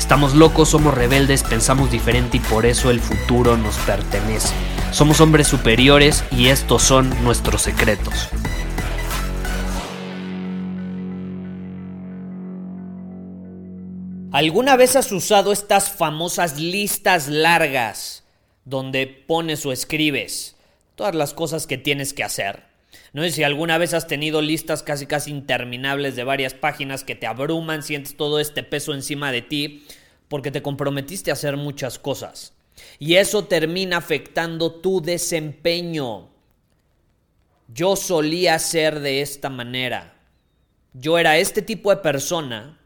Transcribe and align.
Estamos 0.00 0.34
locos, 0.34 0.70
somos 0.70 0.94
rebeldes, 0.94 1.42
pensamos 1.44 1.90
diferente 1.90 2.38
y 2.38 2.40
por 2.40 2.64
eso 2.64 2.90
el 2.90 3.00
futuro 3.00 3.58
nos 3.58 3.76
pertenece. 3.76 4.52
Somos 4.92 5.20
hombres 5.20 5.46
superiores 5.46 6.24
y 6.32 6.48
estos 6.48 6.82
son 6.82 7.22
nuestros 7.22 7.60
secretos. 7.60 8.30
¿Alguna 14.32 14.76
vez 14.76 14.96
has 14.96 15.12
usado 15.12 15.52
estas 15.52 15.90
famosas 15.90 16.58
listas 16.58 17.28
largas 17.28 18.24
donde 18.64 19.06
pones 19.06 19.66
o 19.66 19.70
escribes 19.70 20.56
todas 20.94 21.14
las 21.14 21.34
cosas 21.34 21.66
que 21.66 21.76
tienes 21.76 22.14
que 22.14 22.24
hacer? 22.24 22.69
No 23.12 23.22
sé 23.22 23.30
si 23.30 23.42
alguna 23.42 23.78
vez 23.78 23.94
has 23.94 24.06
tenido 24.06 24.40
listas 24.40 24.82
casi 24.82 25.06
casi 25.06 25.30
interminables 25.30 26.14
de 26.16 26.24
varias 26.24 26.54
páginas 26.54 27.02
que 27.02 27.16
te 27.16 27.26
abruman, 27.26 27.82
sientes 27.82 28.16
todo 28.16 28.38
este 28.38 28.62
peso 28.62 28.94
encima 28.94 29.32
de 29.32 29.42
ti 29.42 29.84
porque 30.28 30.52
te 30.52 30.62
comprometiste 30.62 31.30
a 31.30 31.34
hacer 31.34 31.56
muchas 31.56 31.98
cosas. 31.98 32.52
Y 32.98 33.16
eso 33.16 33.46
termina 33.46 33.96
afectando 33.96 34.72
tu 34.72 35.02
desempeño. 35.02 36.28
Yo 37.66 37.96
solía 37.96 38.58
ser 38.58 39.00
de 39.00 39.22
esta 39.22 39.50
manera. 39.50 40.14
Yo 40.92 41.18
era 41.18 41.36
este 41.38 41.62
tipo 41.62 41.90
de 41.90 41.96
persona 41.96 42.78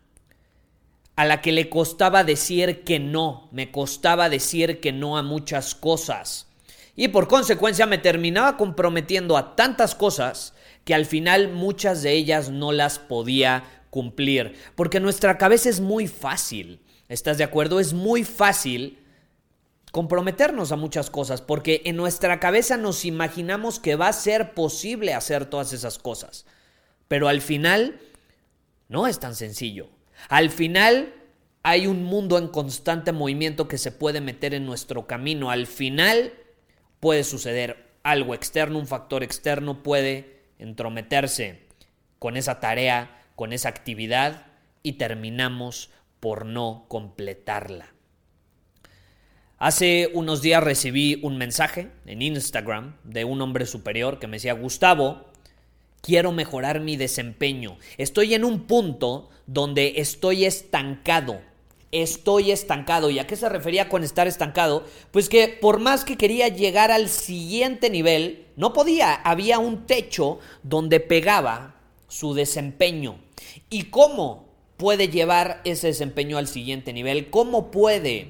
a 1.16 1.24
la 1.24 1.40
que 1.40 1.52
le 1.52 1.68
costaba 1.68 2.24
decir 2.24 2.82
que 2.82 2.98
no, 2.98 3.48
me 3.52 3.70
costaba 3.70 4.28
decir 4.28 4.80
que 4.80 4.92
no 4.92 5.16
a 5.16 5.22
muchas 5.22 5.74
cosas. 5.74 6.48
Y 6.96 7.08
por 7.08 7.28
consecuencia 7.28 7.86
me 7.86 7.98
terminaba 7.98 8.56
comprometiendo 8.56 9.36
a 9.36 9.56
tantas 9.56 9.94
cosas 9.94 10.54
que 10.84 10.94
al 10.94 11.06
final 11.06 11.48
muchas 11.48 12.02
de 12.02 12.12
ellas 12.12 12.50
no 12.50 12.72
las 12.72 12.98
podía 12.98 13.64
cumplir. 13.90 14.54
Porque 14.76 15.00
nuestra 15.00 15.38
cabeza 15.38 15.68
es 15.68 15.80
muy 15.80 16.06
fácil. 16.06 16.80
¿Estás 17.08 17.38
de 17.38 17.44
acuerdo? 17.44 17.80
Es 17.80 17.92
muy 17.92 18.24
fácil 18.24 18.98
comprometernos 19.92 20.72
a 20.72 20.76
muchas 20.76 21.08
cosas 21.08 21.40
porque 21.40 21.82
en 21.84 21.94
nuestra 21.94 22.40
cabeza 22.40 22.76
nos 22.76 23.04
imaginamos 23.04 23.78
que 23.78 23.94
va 23.94 24.08
a 24.08 24.12
ser 24.12 24.52
posible 24.52 25.14
hacer 25.14 25.46
todas 25.46 25.72
esas 25.72 25.98
cosas. 25.98 26.46
Pero 27.06 27.28
al 27.28 27.40
final 27.40 28.00
no 28.88 29.06
es 29.06 29.20
tan 29.20 29.36
sencillo. 29.36 29.88
Al 30.28 30.50
final 30.50 31.14
hay 31.62 31.86
un 31.86 32.02
mundo 32.02 32.38
en 32.38 32.48
constante 32.48 33.12
movimiento 33.12 33.68
que 33.68 33.78
se 33.78 33.92
puede 33.92 34.20
meter 34.20 34.54
en 34.54 34.66
nuestro 34.66 35.06
camino. 35.06 35.50
Al 35.50 35.66
final 35.66 36.32
puede 37.04 37.22
suceder 37.22 37.98
algo 38.02 38.34
externo, 38.34 38.78
un 38.78 38.86
factor 38.86 39.22
externo 39.22 39.82
puede 39.82 40.40
entrometerse 40.58 41.66
con 42.18 42.38
esa 42.38 42.60
tarea, 42.60 43.20
con 43.36 43.52
esa 43.52 43.68
actividad 43.68 44.46
y 44.82 44.94
terminamos 44.94 45.90
por 46.18 46.46
no 46.46 46.86
completarla. 46.88 47.92
Hace 49.58 50.12
unos 50.14 50.40
días 50.40 50.64
recibí 50.64 51.20
un 51.22 51.36
mensaje 51.36 51.90
en 52.06 52.22
Instagram 52.22 52.96
de 53.04 53.26
un 53.26 53.42
hombre 53.42 53.66
superior 53.66 54.18
que 54.18 54.26
me 54.26 54.38
decía, 54.38 54.54
Gustavo, 54.54 55.26
quiero 56.00 56.32
mejorar 56.32 56.80
mi 56.80 56.96
desempeño. 56.96 57.76
Estoy 57.98 58.32
en 58.32 58.46
un 58.46 58.60
punto 58.60 59.28
donde 59.46 59.96
estoy 59.96 60.46
estancado. 60.46 61.42
Estoy 61.94 62.50
estancado. 62.50 63.08
¿Y 63.08 63.20
a 63.20 63.26
qué 63.28 63.36
se 63.36 63.48
refería 63.48 63.88
con 63.88 64.02
estar 64.02 64.26
estancado? 64.26 64.84
Pues 65.12 65.28
que 65.28 65.46
por 65.46 65.78
más 65.78 66.04
que 66.04 66.16
quería 66.16 66.48
llegar 66.48 66.90
al 66.90 67.08
siguiente 67.08 67.88
nivel, 67.88 68.46
no 68.56 68.72
podía. 68.72 69.14
Había 69.14 69.60
un 69.60 69.86
techo 69.86 70.40
donde 70.64 70.98
pegaba 70.98 71.76
su 72.08 72.34
desempeño. 72.34 73.20
¿Y 73.70 73.84
cómo 73.84 74.48
puede 74.76 75.08
llevar 75.08 75.60
ese 75.62 75.86
desempeño 75.86 76.36
al 76.36 76.48
siguiente 76.48 76.92
nivel? 76.92 77.30
¿Cómo 77.30 77.70
puede 77.70 78.26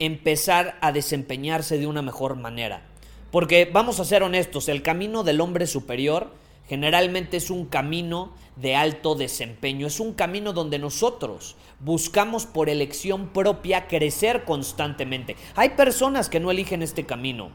empezar 0.00 0.76
a 0.80 0.90
desempeñarse 0.90 1.78
de 1.78 1.86
una 1.86 2.02
mejor 2.02 2.34
manera? 2.34 2.82
Porque 3.30 3.70
vamos 3.72 4.00
a 4.00 4.04
ser 4.04 4.24
honestos, 4.24 4.68
el 4.68 4.82
camino 4.82 5.22
del 5.22 5.40
hombre 5.40 5.68
superior 5.68 6.32
generalmente 6.68 7.36
es 7.36 7.50
un 7.50 7.66
camino 7.66 8.32
de 8.56 8.76
alto 8.76 9.14
desempeño, 9.14 9.86
es 9.86 10.00
un 10.00 10.12
camino 10.12 10.52
donde 10.52 10.78
nosotros 10.78 11.56
buscamos 11.80 12.46
por 12.46 12.68
elección 12.68 13.28
propia 13.28 13.86
crecer 13.86 14.44
constantemente. 14.44 15.36
Hay 15.54 15.70
personas 15.70 16.28
que 16.28 16.40
no 16.40 16.50
eligen 16.50 16.82
este 16.82 17.04
camino. 17.04 17.50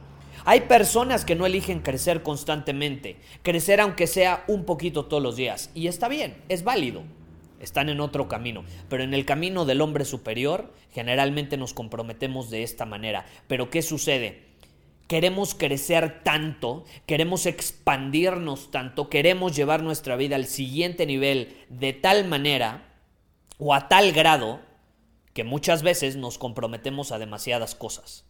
Hay 0.45 0.61
personas 0.61 1.25
que 1.25 1.35
no 1.35 1.45
eligen 1.45 1.81
crecer 1.81 2.23
constantemente, 2.23 3.17
crecer 3.43 3.81
aunque 3.81 4.07
sea 4.07 4.45
un 4.47 4.63
poquito 4.65 5.05
todos 5.05 5.21
los 5.21 5.35
días. 5.35 5.69
Y 5.75 5.87
está 5.87 6.07
bien, 6.07 6.37
es 6.47 6.63
válido. 6.63 7.03
Están 7.59 7.89
en 7.89 7.99
otro 7.99 8.27
camino. 8.27 8.63
Pero 8.87 9.03
en 9.03 9.13
el 9.13 9.25
camino 9.25 9.65
del 9.65 9.81
hombre 9.81 10.05
superior 10.05 10.73
generalmente 10.91 11.57
nos 11.57 11.73
comprometemos 11.73 12.49
de 12.49 12.63
esta 12.63 12.85
manera. 12.85 13.25
Pero 13.47 13.69
¿qué 13.69 13.81
sucede? 13.81 14.48
Queremos 15.09 15.55
crecer 15.55 16.21
tanto, 16.23 16.85
queremos 17.07 17.47
expandirnos 17.47 18.69
tanto, 18.69 19.09
queremos 19.09 19.55
llevar 19.55 19.81
nuestra 19.81 20.15
vida 20.15 20.35
al 20.35 20.45
siguiente 20.45 21.07
nivel 21.07 21.57
de 21.67 21.93
tal 21.93 22.25
manera 22.25 22.93
o 23.57 23.73
a 23.73 23.89
tal 23.89 24.11
grado 24.11 24.59
que 25.33 25.43
muchas 25.43 25.81
veces 25.81 26.15
nos 26.15 26.37
comprometemos 26.37 27.11
a 27.11 27.17
demasiadas 27.17 27.73
cosas. 27.73 28.25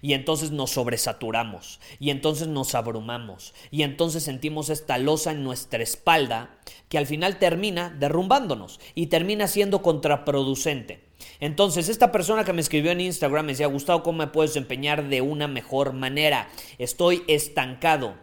Y 0.00 0.14
entonces 0.14 0.52
nos 0.52 0.70
sobresaturamos, 0.70 1.80
y 1.98 2.08
entonces 2.08 2.48
nos 2.48 2.74
abrumamos, 2.74 3.52
y 3.70 3.82
entonces 3.82 4.22
sentimos 4.22 4.70
esta 4.70 4.96
losa 4.96 5.32
en 5.32 5.44
nuestra 5.44 5.82
espalda 5.82 6.56
que 6.88 6.96
al 6.96 7.06
final 7.06 7.38
termina 7.38 7.90
derrumbándonos 7.90 8.80
y 8.94 9.08
termina 9.08 9.48
siendo 9.48 9.82
contraproducente. 9.82 11.11
Entonces, 11.40 11.88
esta 11.88 12.12
persona 12.12 12.44
que 12.44 12.52
me 12.52 12.60
escribió 12.60 12.92
en 12.92 13.00
Instagram 13.00 13.46
me 13.46 13.52
decía, 13.52 13.66
Gustavo, 13.66 14.02
¿cómo 14.02 14.18
me 14.18 14.26
puedo 14.26 14.46
desempeñar 14.46 15.08
de 15.08 15.20
una 15.20 15.48
mejor 15.48 15.92
manera? 15.92 16.48
Estoy 16.78 17.22
estancado. 17.28 18.14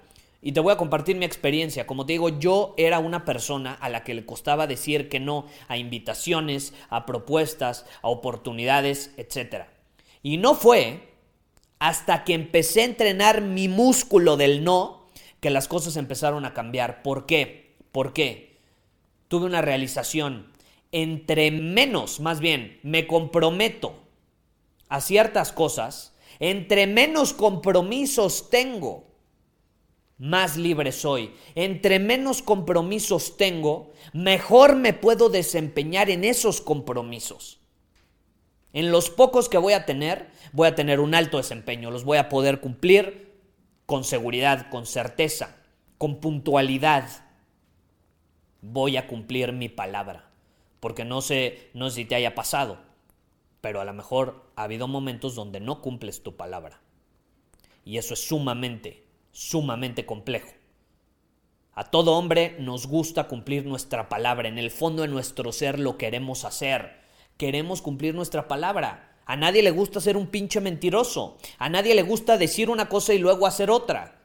Y 0.41 0.53
te 0.53 0.61
voy 0.61 0.71
a 0.71 0.77
compartir 0.77 1.17
mi 1.17 1.25
experiencia. 1.25 1.85
Como 1.85 2.05
te 2.05 2.13
digo, 2.13 2.39
yo 2.39 2.73
era 2.77 2.99
una 2.99 3.25
persona 3.25 3.73
a 3.73 3.89
la 3.89 4.03
que 4.03 4.13
le 4.13 4.25
costaba 4.25 4.67
decir 4.67 5.09
que 5.09 5.19
no 5.19 5.45
a 5.67 5.77
invitaciones, 5.77 6.73
a 6.89 7.05
propuestas, 7.05 7.85
a 8.01 8.07
oportunidades, 8.07 9.11
etc. 9.17 9.65
Y 10.23 10.37
no 10.37 10.55
fue 10.55 11.09
hasta 11.79 12.23
que 12.23 12.33
empecé 12.33 12.81
a 12.81 12.85
entrenar 12.85 13.41
mi 13.41 13.67
músculo 13.67 14.37
del 14.37 14.63
no 14.63 15.07
que 15.39 15.49
las 15.49 15.67
cosas 15.67 15.97
empezaron 15.97 16.45
a 16.45 16.53
cambiar. 16.53 17.01
¿Por 17.01 17.25
qué? 17.25 17.75
¿Por 17.91 18.13
qué? 18.13 18.59
Tuve 19.27 19.45
una 19.45 19.61
realización 19.61 20.48
entre 20.91 21.51
menos, 21.51 22.19
más 22.19 22.39
bien, 22.39 22.79
me 22.83 23.07
comprometo 23.07 23.93
a 24.87 25.01
ciertas 25.01 25.51
cosas, 25.51 26.15
entre 26.39 26.87
menos 26.87 27.33
compromisos 27.33 28.49
tengo, 28.49 29.09
más 30.19 30.57
libre 30.57 30.91
soy. 30.91 31.33
Entre 31.55 31.97
menos 31.97 32.41
compromisos 32.41 33.37
tengo, 33.37 33.91
mejor 34.13 34.75
me 34.75 34.93
puedo 34.93 35.29
desempeñar 35.29 36.09
en 36.09 36.25
esos 36.25 36.61
compromisos. 36.61 37.59
En 38.73 38.91
los 38.91 39.09
pocos 39.09 39.49
que 39.49 39.57
voy 39.57 39.73
a 39.73 39.85
tener, 39.85 40.29
voy 40.51 40.67
a 40.67 40.75
tener 40.75 40.99
un 40.99 41.15
alto 41.15 41.37
desempeño, 41.37 41.89
los 41.89 42.03
voy 42.03 42.19
a 42.19 42.29
poder 42.29 42.59
cumplir 42.59 43.39
con 43.87 44.03
seguridad, 44.03 44.69
con 44.69 44.85
certeza, 44.85 45.57
con 45.97 46.19
puntualidad. 46.19 47.09
Voy 48.61 48.97
a 48.97 49.07
cumplir 49.07 49.53
mi 49.53 49.69
palabra. 49.69 50.28
Porque 50.79 51.05
no 51.05 51.21
sé, 51.21 51.69
no 51.73 51.89
sé 51.89 51.97
si 51.97 52.05
te 52.05 52.15
haya 52.15 52.35
pasado, 52.35 52.79
pero 53.61 53.81
a 53.81 53.85
lo 53.85 53.93
mejor 53.93 54.51
ha 54.55 54.63
habido 54.63 54.87
momentos 54.87 55.35
donde 55.35 55.59
no 55.59 55.81
cumples 55.81 56.23
tu 56.23 56.35
palabra. 56.37 56.81
Y 57.85 57.97
eso 57.97 58.13
es 58.13 58.27
sumamente, 58.27 59.05
sumamente 59.31 60.05
complejo. 60.05 60.51
A 61.73 61.85
todo 61.85 62.17
hombre 62.17 62.57
nos 62.59 62.87
gusta 62.87 63.27
cumplir 63.27 63.65
nuestra 63.65 64.09
palabra. 64.09 64.49
En 64.49 64.57
el 64.57 64.69
fondo 64.69 65.03
de 65.03 65.07
nuestro 65.07 65.51
ser 65.51 65.79
lo 65.79 65.97
queremos 65.97 66.43
hacer. 66.43 66.99
Queremos 67.37 67.81
cumplir 67.81 68.15
nuestra 68.15 68.47
palabra. 68.47 69.15
A 69.25 69.37
nadie 69.37 69.63
le 69.63 69.71
gusta 69.71 70.01
ser 70.01 70.17
un 70.17 70.27
pinche 70.27 70.59
mentiroso. 70.59 71.37
A 71.57 71.69
nadie 71.69 71.95
le 71.95 72.01
gusta 72.01 72.37
decir 72.37 72.69
una 72.69 72.89
cosa 72.89 73.13
y 73.13 73.19
luego 73.19 73.47
hacer 73.47 73.69
otra. 73.69 74.18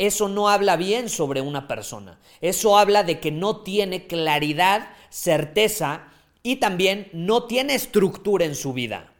Eso 0.00 0.30
no 0.30 0.48
habla 0.48 0.78
bien 0.78 1.10
sobre 1.10 1.42
una 1.42 1.68
persona. 1.68 2.18
Eso 2.40 2.78
habla 2.78 3.02
de 3.02 3.20
que 3.20 3.30
no 3.30 3.58
tiene 3.58 4.06
claridad, 4.06 4.88
certeza 5.10 6.08
y 6.42 6.56
también 6.56 7.10
no 7.12 7.44
tiene 7.44 7.74
estructura 7.74 8.46
en 8.46 8.54
su 8.54 8.72
vida. 8.72 9.12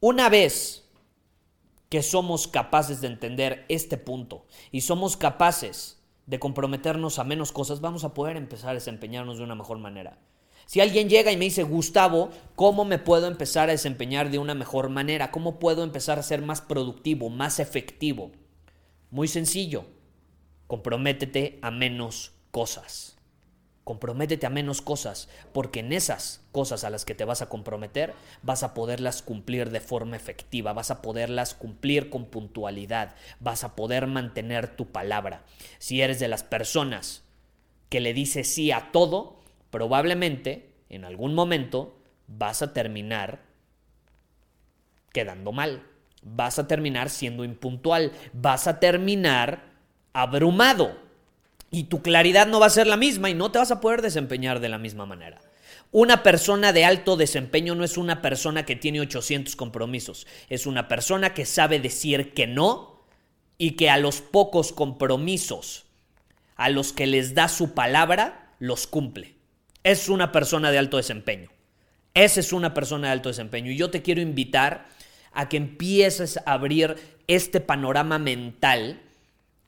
Una 0.00 0.28
vez 0.28 0.88
que 1.88 2.02
somos 2.02 2.48
capaces 2.48 3.00
de 3.00 3.06
entender 3.06 3.64
este 3.68 3.96
punto 3.96 4.44
y 4.72 4.80
somos 4.80 5.16
capaces 5.16 6.00
de 6.26 6.40
comprometernos 6.40 7.20
a 7.20 7.24
menos 7.24 7.52
cosas, 7.52 7.80
vamos 7.80 8.02
a 8.02 8.12
poder 8.12 8.36
empezar 8.36 8.70
a 8.70 8.74
desempeñarnos 8.74 9.38
de 9.38 9.44
una 9.44 9.54
mejor 9.54 9.78
manera. 9.78 10.18
Si 10.66 10.80
alguien 10.80 11.08
llega 11.08 11.30
y 11.30 11.36
me 11.36 11.44
dice, 11.44 11.62
Gustavo, 11.62 12.30
¿cómo 12.56 12.84
me 12.84 12.98
puedo 12.98 13.28
empezar 13.28 13.68
a 13.68 13.72
desempeñar 13.72 14.32
de 14.32 14.40
una 14.40 14.56
mejor 14.56 14.88
manera? 14.88 15.30
¿Cómo 15.30 15.60
puedo 15.60 15.84
empezar 15.84 16.18
a 16.18 16.24
ser 16.24 16.42
más 16.42 16.60
productivo, 16.60 17.30
más 17.30 17.60
efectivo? 17.60 18.32
Muy 19.14 19.28
sencillo, 19.28 19.84
comprométete 20.66 21.60
a 21.62 21.70
menos 21.70 22.32
cosas. 22.50 23.16
Comprométete 23.84 24.44
a 24.44 24.50
menos 24.50 24.82
cosas, 24.82 25.28
porque 25.52 25.78
en 25.78 25.92
esas 25.92 26.44
cosas 26.50 26.82
a 26.82 26.90
las 26.90 27.04
que 27.04 27.14
te 27.14 27.24
vas 27.24 27.40
a 27.40 27.48
comprometer 27.48 28.12
vas 28.42 28.64
a 28.64 28.74
poderlas 28.74 29.22
cumplir 29.22 29.70
de 29.70 29.78
forma 29.78 30.16
efectiva, 30.16 30.72
vas 30.72 30.90
a 30.90 31.00
poderlas 31.00 31.54
cumplir 31.54 32.10
con 32.10 32.24
puntualidad, 32.24 33.14
vas 33.38 33.62
a 33.62 33.76
poder 33.76 34.08
mantener 34.08 34.74
tu 34.74 34.88
palabra. 34.88 35.44
Si 35.78 36.02
eres 36.02 36.18
de 36.18 36.26
las 36.26 36.42
personas 36.42 37.22
que 37.90 38.00
le 38.00 38.14
dice 38.14 38.42
sí 38.42 38.72
a 38.72 38.90
todo, 38.90 39.38
probablemente 39.70 40.72
en 40.88 41.04
algún 41.04 41.34
momento 41.36 41.96
vas 42.26 42.62
a 42.62 42.72
terminar 42.72 43.42
quedando 45.12 45.52
mal, 45.52 45.84
vas 46.24 46.58
a 46.58 46.66
terminar 46.66 47.10
siendo 47.10 47.44
impuntual, 47.44 48.12
vas 48.32 48.66
a 48.66 48.80
terminar 48.80 49.64
abrumado 50.12 50.96
y 51.70 51.84
tu 51.84 52.02
claridad 52.02 52.46
no 52.46 52.60
va 52.60 52.66
a 52.66 52.70
ser 52.70 52.86
la 52.86 52.96
misma 52.96 53.30
y 53.30 53.34
no 53.34 53.50
te 53.50 53.58
vas 53.58 53.70
a 53.70 53.80
poder 53.80 54.02
desempeñar 54.02 54.60
de 54.60 54.68
la 54.68 54.78
misma 54.78 55.06
manera. 55.06 55.40
Una 55.92 56.22
persona 56.22 56.72
de 56.72 56.84
alto 56.84 57.16
desempeño 57.16 57.74
no 57.74 57.84
es 57.84 57.96
una 57.96 58.20
persona 58.20 58.64
que 58.64 58.74
tiene 58.74 59.00
800 59.00 59.54
compromisos, 59.54 60.26
es 60.48 60.66
una 60.66 60.88
persona 60.88 61.34
que 61.34 61.46
sabe 61.46 61.78
decir 61.78 62.32
que 62.32 62.46
no 62.46 63.04
y 63.58 63.72
que 63.72 63.90
a 63.90 63.98
los 63.98 64.20
pocos 64.20 64.72
compromisos 64.72 65.84
a 66.56 66.68
los 66.68 66.92
que 66.92 67.06
les 67.06 67.34
da 67.34 67.48
su 67.48 67.74
palabra, 67.74 68.54
los 68.58 68.86
cumple. 68.86 69.34
Es 69.82 70.08
una 70.08 70.32
persona 70.32 70.70
de 70.70 70.78
alto 70.78 70.96
desempeño. 70.96 71.50
Esa 72.14 72.40
es 72.40 72.52
una 72.52 72.74
persona 72.74 73.08
de 73.08 73.12
alto 73.12 73.28
desempeño. 73.28 73.70
Y 73.70 73.76
yo 73.76 73.90
te 73.90 74.02
quiero 74.02 74.20
invitar 74.20 74.88
a 75.34 75.48
que 75.48 75.56
empieces 75.56 76.38
a 76.38 76.52
abrir 76.52 76.96
este 77.26 77.60
panorama 77.60 78.18
mental 78.18 79.02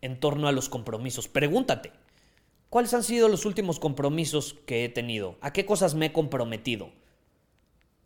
en 0.00 0.18
torno 0.18 0.48
a 0.48 0.52
los 0.52 0.68
compromisos. 0.68 1.28
Pregúntate, 1.28 1.92
¿cuáles 2.70 2.94
han 2.94 3.02
sido 3.02 3.28
los 3.28 3.44
últimos 3.44 3.78
compromisos 3.78 4.56
que 4.66 4.84
he 4.84 4.88
tenido? 4.88 5.36
¿A 5.40 5.52
qué 5.52 5.66
cosas 5.66 5.94
me 5.94 6.06
he 6.06 6.12
comprometido? 6.12 6.90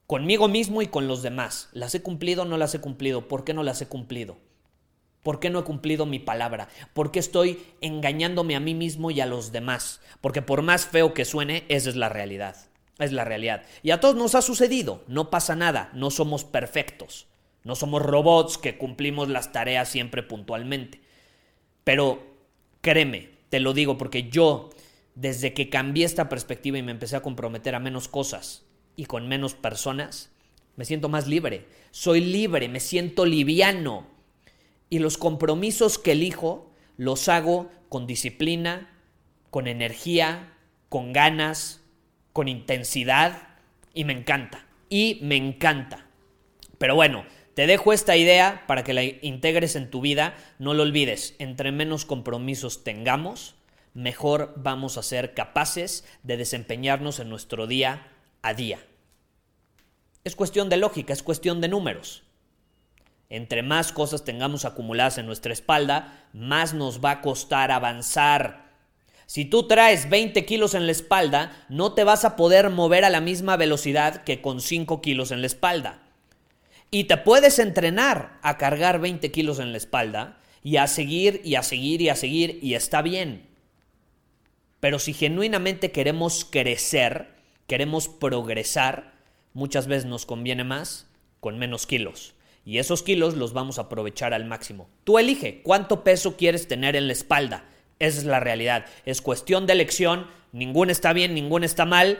Conmigo 0.07 0.49
mismo 0.49 0.83
y 0.83 0.89
con 0.89 1.07
los 1.07 1.23
demás. 1.23 1.69
¿Las 1.73 1.95
he 1.95 2.03
cumplido 2.03 2.43
o 2.43 2.45
no 2.45 2.57
las 2.57 2.75
he 2.75 2.81
cumplido? 2.81 3.29
¿Por 3.29 3.45
qué 3.45 3.55
no 3.55 3.63
las 3.63 3.81
he 3.81 3.87
cumplido? 3.87 4.39
¿Por 5.23 5.39
qué 5.39 5.51
no 5.51 5.61
he 5.61 5.65
cumplido 5.65 6.07
mi 6.07 6.19
palabra? 6.19 6.69
¿Por 6.95 7.13
qué 7.13 7.19
estoy 7.19 7.63
engañándome 7.81 8.57
a 8.57 8.61
mí 8.61 8.75
mismo 8.75 9.11
y 9.11 9.21
a 9.21 9.27
los 9.27 9.53
demás? 9.53 10.01
Porque 10.21 10.43
por 10.43 10.63
más 10.63 10.87
feo 10.87 11.13
que 11.15 11.25
suene, 11.25 11.65
esa 11.69 11.91
es 11.91 11.97
la 11.97 12.09
realidad. 12.09 12.57
Es 12.99 13.13
la 13.13 13.25
realidad. 13.25 13.63
Y 13.83 13.91
a 13.91 14.01
todos 14.01 14.17
nos 14.17 14.35
ha 14.35 14.43
sucedido. 14.43 15.05
No 15.07 15.31
pasa 15.31 15.57
nada. 15.57 15.91
No 15.95 16.11
somos 16.11 16.45
perfectos. 16.45 17.27
No 17.65 17.75
somos 17.75 18.03
robots 18.03 18.59
que 18.59 18.79
cumplimos 18.79 19.29
las 19.29 19.53
tareas 19.53 19.89
siempre 19.89 20.23
puntualmente. 20.23 21.01
Pero 21.85 22.23
créeme, 22.81 23.31
te 23.49 23.61
lo 23.61 23.75
digo 23.75 23.99
porque 23.99 24.31
yo, 24.31 24.71
desde 25.15 25.53
que 25.53 25.69
cambié 25.69 26.05
esta 26.05 26.29
perspectiva 26.29 26.79
y 26.79 26.83
me 26.83 26.93
empecé 26.93 27.17
a 27.17 27.23
comprometer 27.23 27.75
a 27.75 27.81
menos 27.81 28.09
cosas 28.09 28.65
y 28.97 29.05
con 29.05 29.29
menos 29.29 29.55
personas, 29.55 30.31
me 30.77 30.85
siento 30.85 31.09
más 31.09 31.27
libre. 31.27 31.67
Soy 31.91 32.21
libre, 32.21 32.69
me 32.69 32.81
siento 32.81 33.27
liviano. 33.27 34.07
Y 34.89 34.99
los 34.99 35.19
compromisos 35.19 35.99
que 35.99 36.13
elijo 36.13 36.71
los 36.97 37.29
hago 37.29 37.71
con 37.89 38.07
disciplina, 38.07 38.91
con 39.51 39.67
energía, 39.67 40.55
con 40.89 41.13
ganas, 41.13 41.83
con 42.33 42.49
intensidad 42.49 43.49
y 43.93 44.05
me 44.05 44.13
encanta. 44.13 44.67
Y 44.89 45.19
me 45.23 45.37
encanta. 45.37 46.07
Pero 46.79 46.95
bueno, 46.95 47.25
te 47.61 47.67
dejo 47.67 47.93
esta 47.93 48.17
idea 48.17 48.65
para 48.67 48.85
que 48.85 48.95
la 48.95 49.03
integres 49.03 49.77
en 49.77 49.91
tu 49.91 50.01
vida. 50.01 50.35
No 50.59 50.73
lo 50.73 50.83
olvides, 50.83 51.35
entre 51.39 51.73
menos 51.73 52.07
compromisos 52.07 52.85
tengamos, 52.85 53.55
mejor 53.93 54.55
vamos 54.57 54.97
a 54.97 55.03
ser 55.03 55.35
capaces 55.35 56.07
de 56.23 56.39
desempeñarnos 56.39 57.19
en 57.19 57.29
nuestro 57.29 57.67
día 57.67 58.07
a 58.41 58.55
día. 58.55 58.79
Es 60.25 60.37
cuestión 60.37 60.71
de 60.71 60.79
lógica, 60.79 61.13
es 61.13 61.23
cuestión 61.23 61.61
de 61.61 61.69
números. 61.69 62.23
Entre 63.29 63.63
más 63.63 63.93
cosas 63.93 64.25
tengamos 64.25 64.65
acumuladas 64.65 65.19
en 65.19 65.27
nuestra 65.27 65.53
espalda, 65.53 66.29
más 66.33 66.73
nos 66.73 67.05
va 67.05 67.11
a 67.11 67.21
costar 67.21 67.73
avanzar. 67.73 68.71
Si 69.27 69.45
tú 69.45 69.69
traes 69.69 70.09
20 70.09 70.47
kilos 70.47 70.73
en 70.73 70.87
la 70.87 70.93
espalda, 70.93 71.67
no 71.69 71.93
te 71.93 72.05
vas 72.05 72.25
a 72.25 72.37
poder 72.37 72.71
mover 72.71 73.05
a 73.05 73.11
la 73.11 73.21
misma 73.21 73.59
velocidad 73.59 74.25
que 74.25 74.41
con 74.41 74.63
5 74.63 75.03
kilos 75.03 75.31
en 75.31 75.43
la 75.43 75.47
espalda. 75.47 76.07
Y 76.91 77.05
te 77.05 77.17
puedes 77.17 77.59
entrenar 77.59 78.39
a 78.43 78.59
cargar 78.59 79.01
20 79.01 79.31
kilos 79.31 79.59
en 79.61 79.73
la 79.73 79.79
espalda 79.79 80.39
y 80.63 80.77
a 80.77 80.87
seguir 80.87 81.41
y 81.45 81.55
a 81.55 81.63
seguir 81.63 82.01
y 82.03 82.09
a 82.09 82.17
seguir 82.17 82.59
y 82.63 82.75
está 82.75 83.03
bien. 83.03 83.47
Pero 84.81 84.99
si 84.99 85.13
genuinamente 85.13 85.93
queremos 85.93 86.45
crecer, 86.45 87.29
queremos 87.67 88.09
progresar, 88.09 89.13
muchas 89.53 89.87
veces 89.87 90.07
nos 90.07 90.27
conviene 90.27 90.65
más 90.65 91.07
con 91.39 91.59
menos 91.59 91.87
kilos. 91.87 92.35
Y 92.65 92.79
esos 92.79 93.03
kilos 93.03 93.35
los 93.35 93.53
vamos 93.53 93.79
a 93.79 93.83
aprovechar 93.83 94.35
al 94.35 94.45
máximo. 94.45 94.89
Tú 95.05 95.19
elige 95.19 95.63
cuánto 95.63 96.05
peso 96.05 96.37
quieres 96.37 96.69
tener 96.69 96.97
en 96.97 97.07
la 97.07 97.13
espalda. 97.13 97.65
Esa 97.99 98.19
es 98.19 98.25
la 98.25 98.41
realidad. 98.41 98.87
Es 99.05 99.21
cuestión 99.21 99.67
de 99.67 99.75
elección. 99.75 100.27
Ningún 100.53 100.91
está 100.91 101.13
bien, 101.13 101.35
ningún 101.35 101.65
está 101.65 101.85
mal. 101.85 102.19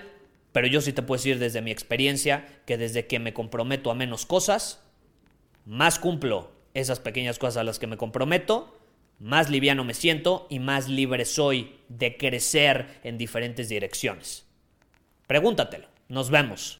Pero 0.53 0.67
yo 0.67 0.81
sí 0.81 0.93
te 0.93 1.03
puedo 1.03 1.19
decir 1.19 1.39
desde 1.39 1.63
mi 1.63 1.71
experiencia 1.71 2.47
que 2.67 2.77
desde 2.77 3.07
que 3.07 3.19
me 3.19 3.33
comprometo 3.33 3.91
a 3.91 3.95
menos 3.95 4.27
cosas, 4.27 4.83
más 5.65 5.99
cumplo 5.99 6.51
esas 6.75 7.01
pequeñas 7.01 7.39
cosas 7.39 7.59
a 7.59 7.65
las 7.65 7.79
que 7.79 7.87
me 7.87 7.97
comprometo, 7.97 8.77
más 9.19 9.51
liviano 9.51 9.85
me 9.85 9.95
siento 9.95 10.47
y 10.51 10.59
más 10.59 10.89
libre 10.89 11.25
soy 11.25 11.77
de 11.89 12.17
crecer 12.17 13.01
en 13.05 13.19
diferentes 13.19 13.69
direcciones. 13.69 14.47
Pregúntatelo. 15.27 15.89
Nos 16.09 16.31
vemos. 16.31 16.80